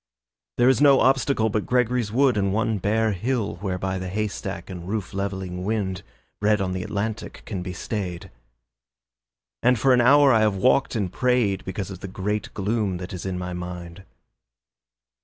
There 0.57 0.67
is 0.67 0.81
no 0.81 0.99
obstacle 1.01 1.49
But 1.51 1.67
Gregory's 1.67 2.11
Wood 2.11 2.35
and 2.35 2.51
one 2.51 2.79
bare 2.79 3.11
hill 3.11 3.57
Whereby 3.57 3.99
the 3.99 4.09
haystack 4.09 4.67
and 4.67 4.87
roof 4.87 5.13
levelling 5.13 5.63
wind, 5.63 6.01
Bred 6.39 6.59
on 6.59 6.71
the 6.71 6.81
Atlantic, 6.81 7.43
can 7.45 7.61
be 7.61 7.71
stayed; 7.71 8.31
And 9.61 9.77
for 9.77 9.93
an 9.93 10.01
hour 10.01 10.33
I 10.33 10.39
have 10.39 10.55
walked 10.55 10.95
and 10.95 11.13
prayed 11.13 11.63
Because 11.65 11.91
of 11.91 11.99
the 11.99 12.07
great 12.07 12.51
gloom 12.55 12.97
that 12.97 13.13
is 13.13 13.27
in 13.27 13.37
my 13.37 13.53
mind. 13.53 14.03